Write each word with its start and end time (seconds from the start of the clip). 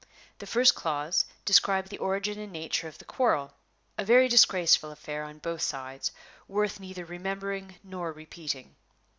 The 0.39 0.47
first 0.47 0.73
clause 0.73 1.25
described 1.45 1.89
the 1.91 1.99
origin 1.99 2.39
and 2.39 2.51
nature 2.51 2.87
of 2.87 2.97
the 2.97 3.05
quarrel 3.05 3.53
a 3.99 4.03
very 4.03 4.27
disgraceful 4.27 4.89
affair 4.91 5.23
on 5.23 5.37
both 5.37 5.61
sides, 5.61 6.11
worth 6.47 6.79
neither 6.79 7.05
remembering 7.05 7.75
nor 7.83 8.11
repeating. 8.11 8.75